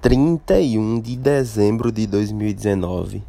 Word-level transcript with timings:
31 0.00 1.00
de 1.00 1.16
dezembro 1.16 1.90
de 1.90 2.06
2019. 2.06 3.24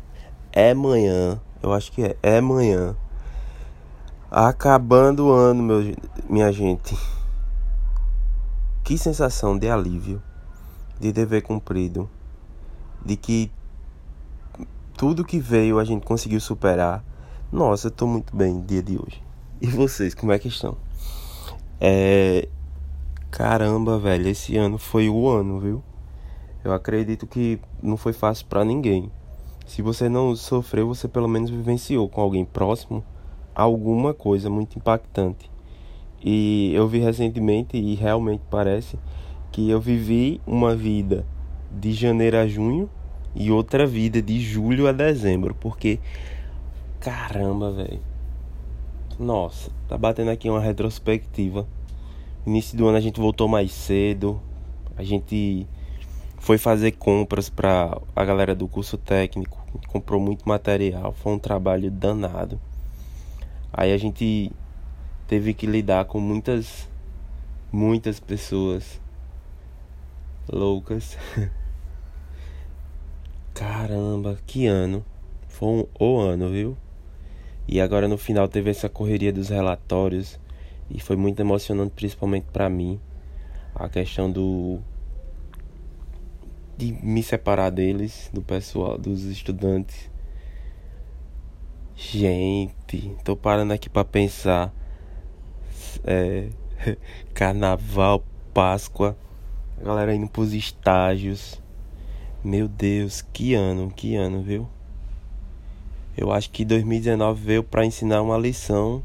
É 0.52 0.72
manhã, 0.74 1.42
eu 1.64 1.74
acho 1.74 1.92
que 1.92 2.04
é, 2.04 2.16
é 2.22 2.40
manhã. 2.40 2.96
Acabando 4.30 5.26
o 5.26 5.32
ano, 5.32 5.64
meu, 5.64 5.96
minha 6.30 6.52
gente. 6.52 6.96
Que 8.84 9.00
sensação 9.00 9.58
de 9.58 9.68
alívio, 9.68 10.22
de 11.00 11.12
dever 11.12 11.42
cumprido, 11.42 12.08
de 13.04 13.16
que 13.16 13.52
tudo 14.96 15.26
que 15.26 15.40
veio 15.40 15.80
a 15.80 15.84
gente 15.84 16.06
conseguiu 16.06 16.40
superar. 16.40 17.04
Nossa, 17.52 17.88
eu 17.88 17.92
tô 17.92 18.06
muito 18.06 18.36
bem 18.36 18.54
no 18.54 18.62
dia 18.62 18.84
de 18.84 18.96
hoje. 18.96 19.24
E 19.60 19.66
vocês, 19.66 20.14
como 20.14 20.32
é 20.32 20.38
que 20.38 20.48
estão? 20.48 20.78
É. 21.82 22.48
Caramba, 23.32 23.98
velho, 23.98 24.28
esse 24.28 24.56
ano 24.56 24.78
foi 24.78 25.10
o 25.10 25.28
ano, 25.28 25.60
viu? 25.60 25.84
Eu 26.64 26.74
acredito 26.74 27.26
que 27.26 27.60
não 27.82 27.96
foi 27.96 28.14
fácil 28.14 28.46
para 28.48 28.66
ninguém. 28.66 29.12
Se 29.66 29.82
você 29.82 30.10
não 30.10 30.36
sofreu, 30.36 30.88
você 30.88 31.08
pelo 31.08 31.28
menos 31.28 31.50
vivenciou 31.50 32.10
com 32.10 32.22
alguém 32.22 32.44
próximo 32.44 33.04
alguma 33.56 34.14
coisa 34.14 34.50
muito 34.50 34.78
impactante. 34.78 35.50
E 36.24 36.72
eu 36.74 36.88
vi 36.88 37.00
recentemente 37.00 37.78
e 37.78 37.96
realmente 37.96 38.42
parece 38.50 38.98
que 39.52 39.70
eu 39.70 39.80
vivi 39.80 40.42
uma 40.46 40.76
vida 40.76 41.26
de 41.72 41.94
janeiro 41.94 42.38
a 42.38 42.48
junho 42.48 42.90
e 43.36 43.52
outra 43.52 43.86
vida 43.86 44.22
de 44.22 44.40
julho 44.40 44.88
a 44.88 44.92
dezembro, 44.92 45.56
porque 45.56 46.00
caramba, 47.00 47.72
velho. 47.72 48.02
Nossa, 49.18 49.72
tá 49.88 49.98
batendo 49.98 50.32
aqui 50.32 50.50
uma 50.50 50.62
retrospectiva. 50.62 51.68
Início 52.46 52.78
do 52.78 52.88
ano 52.88 52.98
a 52.98 53.02
gente 53.02 53.20
voltou 53.20 53.48
mais 53.48 53.72
cedo. 53.72 54.42
A 54.96 55.04
gente 55.04 55.68
foi 56.40 56.58
fazer 56.58 56.94
compras 56.94 57.50
para 57.50 58.00
a 58.16 58.26
galera 58.26 58.56
do 58.56 58.68
curso 58.68 58.98
técnico, 58.98 59.62
comprou 59.88 60.20
muito 60.20 60.48
material, 60.48 61.14
foi 61.14 61.34
um 61.34 61.40
trabalho 61.40 61.92
danado. 61.92 62.60
Aí 63.72 63.94
a 63.94 63.98
gente 63.98 64.52
teve 65.28 65.54
que 65.54 65.68
lidar 65.68 66.06
com 66.06 66.20
muitas 66.20 66.90
muitas 67.72 68.20
pessoas 68.20 69.00
loucas. 70.52 71.18
Caramba, 73.54 74.40
que 74.48 74.66
ano. 74.66 75.06
Foi 75.48 75.68
um 75.68 75.86
o 76.00 76.20
ano, 76.20 76.50
viu? 76.50 76.78
E 77.68 77.80
agora 77.80 78.08
no 78.08 78.18
final 78.18 78.48
teve 78.48 78.72
essa 78.72 78.90
correria 78.90 79.32
dos 79.32 79.50
relatórios 79.50 80.40
e 80.90 81.00
foi 81.00 81.16
muito 81.16 81.40
emocionante 81.40 81.92
principalmente 81.96 82.46
para 82.52 82.70
mim. 82.70 83.00
A 83.76 83.88
questão 83.88 84.32
do 84.32 84.80
de 86.80 86.94
me 86.94 87.22
separar 87.22 87.70
deles, 87.72 88.30
do 88.34 88.42
pessoal, 88.42 88.98
dos 88.98 89.26
estudantes. 89.26 90.10
Gente, 91.94 93.18
tô 93.22 93.36
parando 93.36 93.74
aqui 93.74 93.90
para 93.90 94.06
pensar. 94.06 94.74
É, 96.06 96.48
carnaval, 97.36 98.24
Páscoa, 98.54 99.18
a 99.78 99.84
galera 99.84 100.16
indo 100.16 100.30
pros 100.30 100.54
estágios. 100.54 101.62
Meu 102.42 102.70
Deus, 102.70 103.22
que 103.22 103.54
ano, 103.54 103.92
que 103.92 104.16
ano, 104.16 104.42
viu? 104.42 104.66
Eu 106.16 106.32
acho 106.32 106.50
que 106.50 106.64
2019 106.64 107.44
veio 107.44 107.64
para 107.64 107.86
ensinar 107.86 108.22
uma 108.22 108.38
lição 108.38 109.04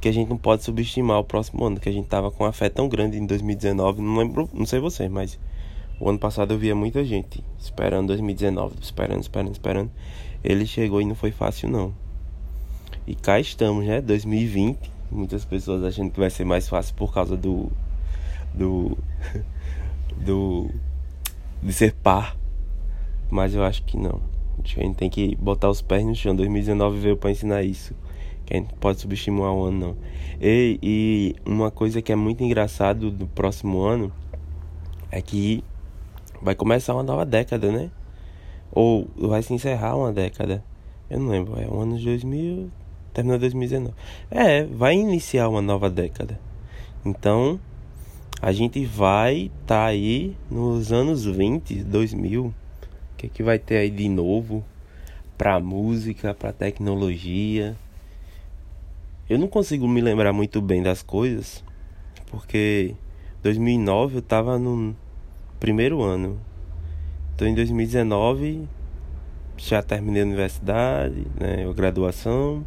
que 0.00 0.08
a 0.08 0.12
gente 0.12 0.30
não 0.30 0.38
pode 0.38 0.64
subestimar 0.64 1.18
o 1.18 1.24
próximo 1.24 1.62
ano, 1.64 1.78
que 1.78 1.90
a 1.90 1.92
gente 1.92 2.08
tava 2.08 2.30
com 2.30 2.44
uma 2.44 2.52
fé 2.52 2.70
tão 2.70 2.88
grande 2.88 3.18
em 3.18 3.26
2019, 3.26 4.00
não 4.00 4.16
lembro, 4.16 4.48
não 4.52 4.64
sei 4.64 4.80
vocês, 4.80 5.10
mas 5.10 5.38
o 6.00 6.08
ano 6.08 6.18
passado 6.18 6.52
eu 6.54 6.58
via 6.58 6.74
muita 6.74 7.04
gente 7.04 7.44
esperando 7.58 8.08
2019, 8.08 8.76
esperando, 8.80 9.22
esperando, 9.22 9.52
esperando. 9.52 9.90
Ele 10.42 10.66
chegou 10.66 11.00
e 11.00 11.04
não 11.04 11.14
foi 11.14 11.30
fácil 11.30 11.70
não. 11.70 11.94
E 13.06 13.14
cá 13.14 13.38
estamos, 13.38 13.86
né? 13.86 14.00
2020. 14.00 14.90
Muitas 15.10 15.44
pessoas 15.44 15.84
achando 15.84 16.10
que 16.10 16.18
vai 16.18 16.30
ser 16.30 16.44
mais 16.44 16.68
fácil 16.68 16.94
por 16.94 17.12
causa 17.12 17.36
do. 17.36 17.70
do. 18.52 18.96
do. 20.24 20.70
de 21.62 21.72
ser 21.72 21.92
par. 21.92 22.36
Mas 23.30 23.54
eu 23.54 23.62
acho 23.62 23.82
que 23.84 23.96
não. 23.96 24.20
Acho 24.62 24.74
que 24.74 24.80
a 24.80 24.84
gente 24.84 24.96
tem 24.96 25.10
que 25.10 25.36
botar 25.36 25.70
os 25.70 25.80
pés 25.80 26.04
no 26.04 26.14
chão. 26.14 26.34
2019 26.34 26.98
veio 26.98 27.16
para 27.16 27.30
ensinar 27.30 27.62
isso. 27.62 27.94
Que 28.44 28.54
a 28.54 28.56
gente 28.56 28.74
pode 28.74 29.00
subestimar 29.00 29.52
o 29.52 29.64
ano, 29.64 29.78
não. 29.78 29.96
E, 30.40 30.78
e 30.82 31.36
uma 31.46 31.70
coisa 31.70 32.02
que 32.02 32.12
é 32.12 32.16
muito 32.16 32.42
engraçado 32.42 33.10
do 33.10 33.26
próximo 33.26 33.82
ano 33.82 34.12
é 35.10 35.22
que 35.22 35.62
vai 36.44 36.54
começar 36.54 36.92
uma 36.92 37.02
nova 37.02 37.24
década, 37.24 37.72
né? 37.72 37.90
Ou 38.70 39.08
vai 39.16 39.42
se 39.42 39.54
encerrar 39.54 39.96
uma 39.96 40.12
década. 40.12 40.62
Eu 41.08 41.18
não 41.18 41.28
lembro, 41.28 41.58
é 41.58 41.66
o 41.66 41.80
ano 41.80 41.96
de 41.96 42.04
2000, 42.04 42.70
termina 43.14 43.38
2019. 43.38 43.94
É, 44.30 44.64
vai 44.64 44.94
iniciar 44.94 45.48
uma 45.48 45.62
nova 45.62 45.88
década. 45.88 46.38
Então, 47.04 47.58
a 48.42 48.52
gente 48.52 48.84
vai 48.84 49.50
estar 49.62 49.66
tá 49.66 49.84
aí 49.86 50.36
nos 50.50 50.92
anos 50.92 51.24
20, 51.24 51.82
2000. 51.82 52.44
O 52.46 52.54
que, 53.16 53.26
é 53.26 53.28
que 53.30 53.42
vai 53.42 53.58
ter 53.58 53.78
aí 53.78 53.90
de 53.90 54.08
novo 54.08 54.62
pra 55.38 55.58
música, 55.58 56.34
pra 56.34 56.52
tecnologia? 56.52 57.74
Eu 59.30 59.38
não 59.38 59.48
consigo 59.48 59.88
me 59.88 60.02
lembrar 60.02 60.34
muito 60.34 60.60
bem 60.60 60.82
das 60.82 61.02
coisas, 61.02 61.64
porque 62.30 62.94
2009 63.42 64.16
eu 64.18 64.22
tava 64.22 64.58
no 64.58 64.94
primeiro 65.64 66.02
ano. 66.02 66.38
Então 67.34 67.48
em 67.48 67.54
2019 67.54 68.68
já 69.56 69.82
terminei 69.82 70.20
a 70.20 70.26
universidade, 70.26 71.26
né, 71.40 71.66
a 71.66 71.72
graduação. 71.72 72.62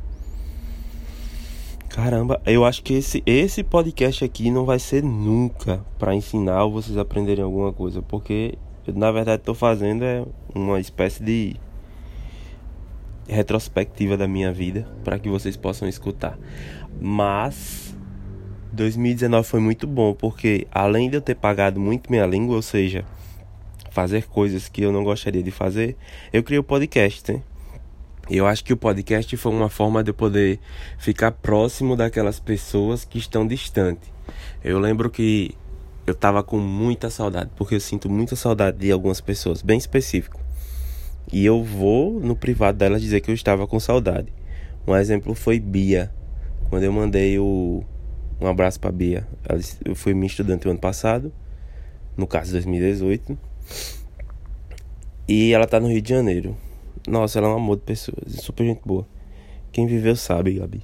Caramba, 1.90 2.42
eu 2.44 2.66
acho 2.66 2.82
que 2.82 2.96
esse 2.96 3.22
esse 3.24 3.64
podcast 3.64 4.26
aqui 4.26 4.50
não 4.50 4.66
vai 4.66 4.80
ser 4.80 5.04
nunca 5.04 5.86
para 6.00 6.16
ensinar 6.16 6.64
ou 6.64 6.72
vocês 6.72 6.98
aprenderem 6.98 7.44
alguma 7.44 7.72
coisa, 7.72 8.02
porque 8.02 8.58
eu, 8.88 8.96
na 8.96 9.12
verdade 9.12 9.42
estou 9.42 9.54
fazendo 9.54 10.04
é 10.04 10.26
uma 10.56 10.80
espécie 10.80 11.24
de 11.24 11.56
retrospectiva 13.28 14.18
da 14.18 14.28
minha 14.28 14.52
vida 14.52 14.88
para 15.04 15.20
que 15.20 15.30
vocês 15.30 15.56
possam 15.56 15.88
escutar. 15.88 16.36
Mas 17.00 17.96
2019 18.78 19.46
foi 19.46 19.60
muito 19.60 19.86
bom, 19.86 20.14
porque 20.14 20.68
além 20.72 21.10
de 21.10 21.18
eu 21.18 21.22
ter 21.22 21.36
pagado 21.36 21.80
muito 21.80 22.10
minha 22.10 22.26
língua, 22.26 22.56
ou 22.56 22.62
seja, 22.62 23.04
fazer 23.92 24.28
coisas 24.28 24.70
que 24.70 24.84
eu 24.84 24.92
não 24.92 25.04
gostaria 25.04 25.44
de 25.44 25.52
fazer, 25.52 25.98
eu 26.32 26.44
criei 26.44 26.60
o 26.60 26.64
podcast, 26.64 27.34
né? 27.34 27.42
Eu 28.30 28.46
acho 28.46 28.64
que 28.64 28.74
o 28.74 28.78
podcast 28.78 29.36
foi 29.38 29.52
uma 29.52 29.70
forma 29.70 30.04
de 30.04 30.12
eu 30.12 30.14
poder 30.14 30.60
ficar 30.98 31.32
próximo 31.32 31.96
daquelas 31.96 32.40
pessoas 32.40 33.04
que 33.04 33.18
estão 33.18 33.48
distantes. 33.48 34.12
Eu 34.64 34.80
lembro 34.80 35.10
que 35.10 35.56
eu 36.06 36.14
tava 36.14 36.44
com 36.44 36.58
muita 36.60 37.10
saudade, 37.10 37.50
porque 37.56 37.76
eu 37.76 37.80
sinto 37.80 38.10
muita 38.10 38.36
saudade 38.36 38.78
de 38.78 38.92
algumas 38.92 39.20
pessoas, 39.20 39.62
bem 39.62 39.78
específico. 39.78 40.40
E 41.32 41.46
eu 41.46 41.64
vou 41.64 42.20
no 42.20 42.36
privado 42.36 42.78
delas 42.78 43.02
dizer 43.02 43.22
que 43.22 43.32
eu 43.32 43.36
estava 43.36 43.66
com 43.66 43.80
saudade. 43.80 44.32
Um 44.86 44.96
exemplo 44.96 45.34
foi 45.34 45.60
Bia, 45.60 46.12
quando 46.70 46.84
eu 46.84 46.92
mandei 46.92 47.40
o 47.40 47.84
um 48.40 48.48
abraço 48.48 48.80
pra 48.80 48.92
Bia. 48.92 49.28
Ela, 49.48 49.60
fui 49.96 50.14
minha 50.14 50.28
estudante 50.28 50.68
o 50.68 50.72
ano 50.72 50.80
passado, 50.80 51.32
no 52.16 52.28
caso 52.28 52.52
2018. 52.52 53.38
E 55.28 55.52
ela 55.52 55.66
tá 55.66 55.80
no 55.80 55.88
Rio 55.88 56.02
de 56.02 56.10
Janeiro. 56.10 56.56
Nossa, 57.08 57.40
ela 57.40 57.48
é 57.48 57.52
um 57.52 57.56
amor 57.56 57.78
de 57.78 57.84
pessoa, 57.84 58.18
super 58.28 58.66
gente 58.66 58.82
boa. 58.86 59.08
Quem 59.72 59.88
viveu 59.88 60.16
sabe, 60.16 60.54
Gabi. 60.54 60.82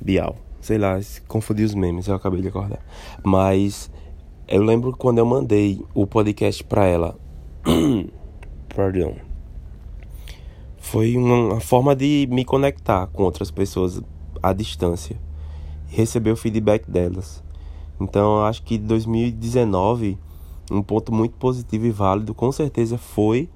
Bial. 0.00 0.36
Sei 0.60 0.78
lá, 0.78 0.98
confundi 1.28 1.62
os 1.62 1.74
memes, 1.74 2.08
eu 2.08 2.14
acabei 2.14 2.40
de 2.40 2.48
acordar. 2.48 2.80
Mas 3.22 3.90
eu 4.48 4.62
lembro 4.62 4.96
quando 4.96 5.18
eu 5.18 5.26
mandei 5.26 5.80
o 5.94 6.06
podcast 6.06 6.64
pra 6.64 6.86
ela. 6.86 7.18
Perdão. 8.74 9.16
Foi 10.78 11.16
uma 11.16 11.60
forma 11.60 11.94
de 11.94 12.26
me 12.30 12.44
conectar 12.44 13.06
com 13.08 13.22
outras 13.22 13.50
pessoas 13.50 14.02
à 14.42 14.52
distância 14.52 15.16
receber 15.94 16.30
o 16.30 16.36
feedback 16.36 16.90
delas. 16.90 17.42
Então, 18.00 18.38
eu 18.38 18.44
acho 18.44 18.62
que 18.62 18.76
2019, 18.76 20.18
um 20.70 20.82
ponto 20.82 21.12
muito 21.12 21.36
positivo 21.36 21.86
e 21.86 21.90
válido, 21.90 22.34
com 22.34 22.50
certeza 22.50 22.98
foi 22.98 23.48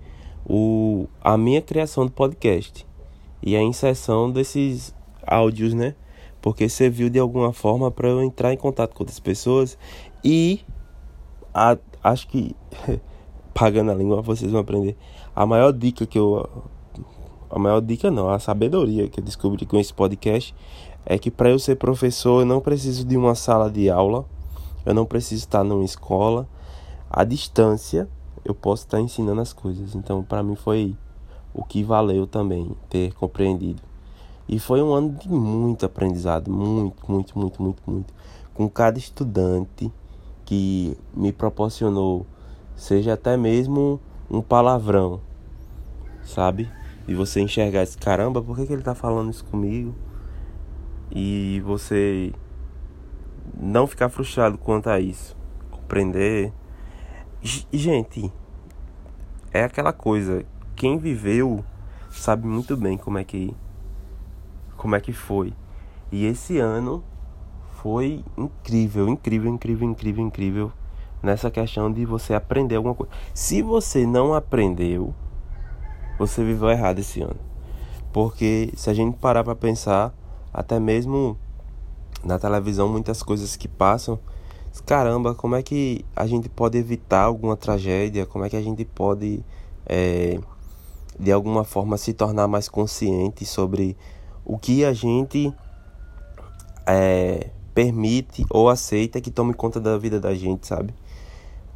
o, 0.46 1.06
a 1.20 1.36
minha 1.36 1.60
criação 1.60 2.06
do 2.06 2.12
podcast 2.12 2.86
e 3.42 3.56
a 3.56 3.62
inserção 3.62 4.30
desses 4.30 4.94
áudios, 5.26 5.74
né? 5.74 5.94
Porque 6.40 6.68
serviu 6.68 7.10
de 7.10 7.18
alguma 7.18 7.52
forma 7.52 7.90
para 7.90 8.08
eu 8.08 8.22
entrar 8.22 8.52
em 8.52 8.56
contato 8.56 8.94
com 8.94 9.02
outras 9.02 9.18
pessoas 9.18 9.76
e 10.24 10.60
a, 11.52 11.76
acho 12.02 12.28
que 12.28 12.54
pagando 13.52 13.90
a 13.90 13.94
língua 13.94 14.22
vocês 14.22 14.50
vão 14.50 14.60
aprender. 14.60 14.96
A 15.34 15.44
maior 15.44 15.72
dica 15.72 16.06
que 16.06 16.18
eu 16.18 16.48
a 17.50 17.58
maior 17.58 17.80
dica 17.80 18.10
não, 18.10 18.28
a 18.28 18.38
sabedoria 18.38 19.08
que 19.08 19.20
eu 19.20 19.24
descobri 19.24 19.64
com 19.64 19.78
esse 19.78 19.92
podcast 19.92 20.54
é 21.10 21.18
que 21.18 21.30
para 21.30 21.48
eu 21.48 21.58
ser 21.58 21.76
professor 21.76 22.42
eu 22.42 22.46
não 22.46 22.60
preciso 22.60 23.02
de 23.02 23.16
uma 23.16 23.34
sala 23.34 23.70
de 23.70 23.88
aula, 23.88 24.26
eu 24.84 24.92
não 24.92 25.06
preciso 25.06 25.42
estar 25.42 25.64
numa 25.64 25.82
escola. 25.82 26.46
À 27.08 27.24
distância, 27.24 28.06
eu 28.44 28.54
posso 28.54 28.84
estar 28.84 29.00
ensinando 29.00 29.40
as 29.40 29.54
coisas. 29.54 29.94
Então, 29.94 30.22
para 30.22 30.42
mim 30.42 30.54
foi 30.54 30.94
o 31.54 31.64
que 31.64 31.82
valeu 31.82 32.26
também 32.26 32.76
ter 32.90 33.14
compreendido. 33.14 33.82
E 34.46 34.58
foi 34.58 34.82
um 34.82 34.92
ano 34.92 35.12
de 35.12 35.30
muito 35.30 35.86
aprendizado, 35.86 36.50
muito, 36.50 37.10
muito, 37.10 37.38
muito, 37.38 37.62
muito, 37.62 37.82
muito. 37.86 38.12
Com 38.52 38.68
cada 38.68 38.98
estudante 38.98 39.90
que 40.44 40.94
me 41.14 41.32
proporcionou, 41.32 42.26
seja 42.76 43.14
até 43.14 43.34
mesmo 43.34 43.98
um 44.30 44.42
palavrão, 44.42 45.22
sabe? 46.22 46.70
E 47.06 47.14
você 47.14 47.40
enxergar 47.40 47.82
esse 47.82 47.96
caramba, 47.96 48.42
por 48.42 48.56
que, 48.56 48.66
que 48.66 48.72
ele 48.74 48.82
tá 48.82 48.94
falando 48.94 49.30
isso 49.30 49.44
comigo? 49.46 49.94
E 51.10 51.62
você 51.64 52.32
não 53.58 53.86
ficar 53.86 54.08
frustrado 54.08 54.58
quanto 54.58 54.88
a 54.90 55.00
isso. 55.00 55.36
Compreender. 55.70 56.52
Gente, 57.42 58.32
é 59.52 59.64
aquela 59.64 59.92
coisa. 59.92 60.44
Quem 60.76 60.98
viveu 60.98 61.64
sabe 62.10 62.46
muito 62.46 62.76
bem 62.76 62.96
como 62.96 63.18
é 63.18 63.24
que 63.24 63.54
como 64.76 64.94
é 64.94 65.00
que 65.00 65.12
foi. 65.12 65.52
E 66.10 66.24
esse 66.24 66.58
ano 66.58 67.02
foi 67.82 68.24
incrível, 68.36 69.08
incrível, 69.08 69.52
incrível, 69.52 69.88
incrível, 69.88 70.24
incrível 70.24 70.72
nessa 71.22 71.50
questão 71.50 71.92
de 71.92 72.04
você 72.04 72.34
aprender 72.34 72.76
alguma 72.76 72.94
coisa. 72.94 73.12
Se 73.34 73.60
você 73.60 74.06
não 74.06 74.34
aprendeu, 74.34 75.14
você 76.18 76.44
viveu 76.44 76.70
errado 76.70 77.00
esse 77.00 77.20
ano. 77.20 77.40
Porque 78.12 78.72
se 78.74 78.88
a 78.88 78.94
gente 78.94 79.16
parar 79.18 79.44
para 79.44 79.54
pensar, 79.54 80.14
até 80.58 80.80
mesmo 80.80 81.38
na 82.24 82.36
televisão 82.36 82.88
muitas 82.88 83.22
coisas 83.22 83.54
que 83.54 83.68
passam, 83.68 84.18
caramba, 84.84 85.32
como 85.32 85.54
é 85.54 85.62
que 85.62 86.04
a 86.16 86.26
gente 86.26 86.48
pode 86.48 86.76
evitar 86.76 87.22
alguma 87.22 87.56
tragédia? 87.56 88.26
Como 88.26 88.44
é 88.44 88.50
que 88.50 88.56
a 88.56 88.60
gente 88.60 88.84
pode 88.84 89.40
é, 89.86 90.40
de 91.16 91.30
alguma 91.30 91.62
forma 91.62 91.96
se 91.96 92.12
tornar 92.12 92.48
mais 92.48 92.68
consciente 92.68 93.46
sobre 93.46 93.96
o 94.44 94.58
que 94.58 94.84
a 94.84 94.92
gente 94.92 95.54
é, 96.84 97.50
permite 97.72 98.44
ou 98.50 98.68
aceita 98.68 99.20
que 99.20 99.30
tome 99.30 99.54
conta 99.54 99.80
da 99.80 99.96
vida 99.96 100.18
da 100.18 100.34
gente, 100.34 100.66
sabe? 100.66 100.92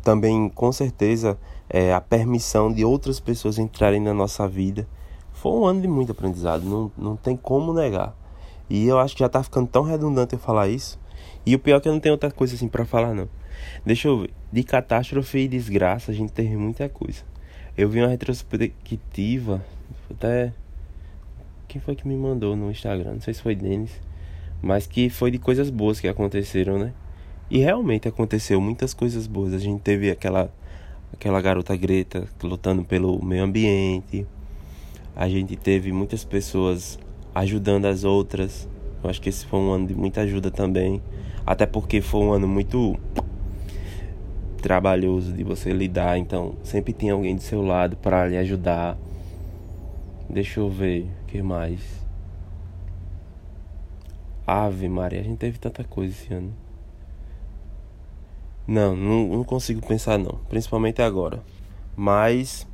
Também, 0.02 0.48
com 0.48 0.72
certeza, 0.72 1.38
é, 1.70 1.94
a 1.94 2.00
permissão 2.00 2.72
de 2.72 2.84
outras 2.84 3.20
pessoas 3.20 3.58
entrarem 3.58 4.00
na 4.00 4.12
nossa 4.12 4.48
vida. 4.48 4.88
Foi 5.32 5.52
um 5.52 5.64
ano 5.64 5.80
de 5.80 5.86
muito 5.86 6.10
aprendizado, 6.10 6.64
não, 6.64 6.90
não 6.98 7.14
tem 7.14 7.36
como 7.36 7.72
negar. 7.72 8.20
E 8.68 8.86
eu 8.86 8.98
acho 8.98 9.14
que 9.14 9.20
já 9.20 9.28
tá 9.28 9.42
ficando 9.42 9.66
tão 9.66 9.82
redundante 9.82 10.34
eu 10.34 10.38
falar 10.38 10.68
isso. 10.68 10.98
E 11.44 11.54
o 11.54 11.58
pior 11.58 11.76
é 11.76 11.80
que 11.80 11.88
eu 11.88 11.92
não 11.92 12.00
tenho 12.00 12.14
outra 12.14 12.30
coisa 12.30 12.54
assim 12.54 12.68
para 12.68 12.84
falar, 12.84 13.14
não. 13.14 13.28
Deixa 13.84 14.08
eu 14.08 14.20
ver. 14.20 14.30
De 14.52 14.62
catástrofe 14.62 15.38
e 15.38 15.48
desgraça, 15.48 16.10
a 16.10 16.14
gente 16.14 16.32
teve 16.32 16.56
muita 16.56 16.88
coisa. 16.88 17.22
Eu 17.76 17.88
vi 17.88 18.00
uma 18.00 18.08
retrospectiva, 18.08 19.64
até. 20.10 20.52
Quem 21.66 21.80
foi 21.80 21.96
que 21.96 22.06
me 22.06 22.16
mandou 22.16 22.54
no 22.54 22.70
Instagram? 22.70 23.14
Não 23.14 23.20
sei 23.20 23.32
se 23.32 23.42
foi 23.42 23.54
Denis 23.54 23.98
mas 24.62 24.86
que 24.86 25.10
foi 25.10 25.32
de 25.32 25.38
coisas 25.38 25.68
boas 25.68 25.98
que 25.98 26.06
aconteceram, 26.06 26.78
né? 26.78 26.94
E 27.50 27.58
realmente 27.58 28.06
aconteceu 28.06 28.60
muitas 28.60 28.94
coisas 28.94 29.26
boas. 29.26 29.52
A 29.52 29.58
gente 29.58 29.82
teve 29.82 30.08
aquela 30.08 30.50
aquela 31.12 31.42
garota 31.42 31.76
Greta 31.76 32.26
lutando 32.42 32.84
pelo 32.84 33.22
meio 33.22 33.42
ambiente. 33.42 34.24
A 35.14 35.28
gente 35.28 35.56
teve 35.56 35.92
muitas 35.92 36.24
pessoas 36.24 36.98
ajudando 37.34 37.86
as 37.86 38.04
outras. 38.04 38.68
Eu 39.02 39.10
acho 39.10 39.20
que 39.20 39.28
esse 39.28 39.44
foi 39.46 39.58
um 39.58 39.72
ano 39.72 39.86
de 39.86 39.94
muita 39.94 40.22
ajuda 40.22 40.50
também. 40.50 41.02
Até 41.44 41.66
porque 41.66 42.00
foi 42.00 42.20
um 42.20 42.32
ano 42.32 42.46
muito 42.46 42.98
trabalhoso 44.62 45.32
de 45.32 45.42
você 45.42 45.72
lidar, 45.72 46.16
então 46.16 46.54
sempre 46.62 46.92
tem 46.92 47.10
alguém 47.10 47.34
do 47.34 47.42
seu 47.42 47.62
lado 47.62 47.96
para 47.96 48.28
lhe 48.28 48.36
ajudar. 48.36 48.96
Deixa 50.30 50.60
eu 50.60 50.70
ver, 50.70 51.10
o 51.22 51.26
que 51.26 51.42
mais? 51.42 51.80
Ave 54.46 54.88
Maria, 54.88 55.20
a 55.20 55.24
gente 55.24 55.38
teve 55.38 55.58
tanta 55.58 55.82
coisa 55.82 56.12
esse 56.12 56.32
ano. 56.32 56.54
Não, 58.66 58.94
não, 58.94 59.28
não 59.28 59.44
consigo 59.44 59.84
pensar 59.84 60.18
não, 60.18 60.38
principalmente 60.48 61.02
agora. 61.02 61.42
Mas 61.96 62.66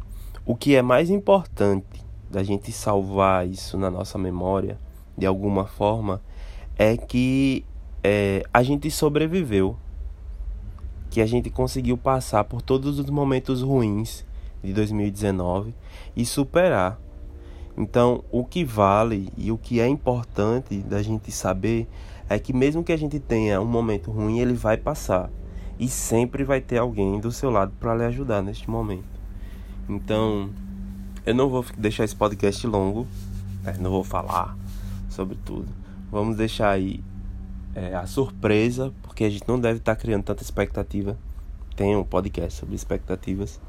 o 0.45 0.55
que 0.55 0.77
é 0.77 0.83
mais 0.83 1.09
importante 1.09 2.08
da 2.31 2.43
gente 2.43 2.73
salvar 2.73 3.47
isso 3.47 3.79
na 3.79 3.91
nossa 3.91 4.19
memória, 4.19 4.79
de 5.17 5.27
alguma 5.27 5.67
forma, 5.67 6.21
é 6.77 6.97
que 6.97 7.65
é, 8.03 8.43
a 8.53 8.63
gente 8.63 8.91
sobreviveu. 8.91 9.77
Que 11.11 11.21
a 11.21 11.27
gente 11.27 11.49
conseguiu 11.49 11.97
passar 11.97 12.45
por 12.45 12.61
todos 12.61 12.99
os 12.99 13.09
momentos 13.09 13.63
ruins 13.63 14.27
de 14.63 14.73
2019 14.73 15.75
e 16.15 16.27
superar 16.27 17.01
então, 17.81 18.25
o 18.33 18.45
que 18.45 18.65
vale 18.65 19.33
e 19.37 19.53
o 19.53 19.57
que 19.57 19.79
é 19.79 19.87
importante 19.87 20.79
da 20.79 21.01
gente 21.01 21.31
saber 21.31 21.87
é 22.29 22.37
que 22.37 22.53
mesmo 22.53 22.83
que 22.83 22.91
a 22.91 22.97
gente 22.97 23.21
tenha 23.21 23.61
um 23.61 23.65
momento 23.65 24.11
ruim, 24.11 24.41
ele 24.41 24.55
vai 24.55 24.77
passar 24.77 25.31
e 25.79 25.87
sempre 25.87 26.43
vai 26.43 26.61
ter 26.61 26.79
alguém 26.79 27.21
do 27.21 27.31
seu 27.31 27.51
lado 27.51 27.73
para 27.79 27.95
lhe 27.95 28.05
ajudar 28.07 28.43
neste 28.43 28.69
momento. 28.69 29.07
Então, 29.89 30.51
eu 31.29 31.35
não 31.35 31.49
vou 31.49 31.65
deixar 31.77 32.05
esse 32.05 32.17
podcast 32.17 32.67
longo, 32.67 33.07
né? 33.63 33.77
não 33.79 33.91
vou 33.91 34.03
falar 34.03 34.57
sobre 35.11 35.37
tudo. 35.45 35.69
Vamos 36.11 36.37
deixar 36.37 36.71
aí 36.71 37.05
é, 37.75 37.95
a 37.95 38.07
surpresa, 38.07 38.95
porque 39.03 39.25
a 39.25 39.31
gente 39.31 39.47
não 39.47 39.61
deve 39.61 39.79
estar 39.79 39.95
tá 39.95 40.01
criando 40.01 40.23
tanta 40.25 40.43
expectativa. 40.43 41.19
Tem 41.77 41.95
um 41.95 42.03
podcast 42.03 42.59
sobre 42.59 42.75
expectativas 42.75 43.61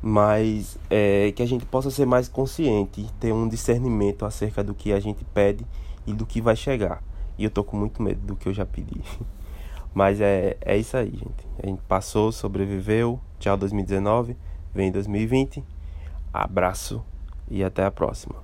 mas 0.00 0.78
é, 0.88 1.32
que 1.32 1.42
a 1.42 1.46
gente 1.46 1.66
possa 1.66 1.90
ser 1.90 2.06
mais 2.06 2.28
consciente, 2.28 3.04
ter 3.18 3.32
um 3.32 3.48
discernimento 3.48 4.24
acerca 4.24 4.62
do 4.62 4.72
que 4.72 4.92
a 4.92 5.00
gente 5.00 5.24
pede 5.24 5.66
e 6.06 6.12
do 6.12 6.24
que 6.24 6.40
vai 6.40 6.54
chegar. 6.54 7.02
E 7.36 7.44
eu 7.44 7.50
tô 7.50 7.64
com 7.64 7.76
muito 7.76 8.02
medo 8.02 8.20
do 8.20 8.36
que 8.36 8.48
eu 8.48 8.54
já 8.54 8.64
pedi. 8.64 9.00
Mas 9.92 10.20
é, 10.20 10.56
é 10.60 10.76
isso 10.76 10.96
aí, 10.96 11.10
gente. 11.10 11.46
A 11.60 11.66
gente 11.66 11.82
passou, 11.88 12.30
sobreviveu. 12.30 13.18
Tchau 13.40 13.56
2019, 13.56 14.36
vem 14.72 14.92
2020. 14.92 15.64
Abraço 16.32 17.04
e 17.50 17.64
até 17.64 17.84
a 17.84 17.90
próxima. 17.90 18.36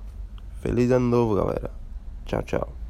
Feliz 0.61 0.91
ano 0.91 1.07
novo, 1.07 1.35
galera. 1.35 1.71
Tchau, 2.25 2.41
tchau. 2.43 2.84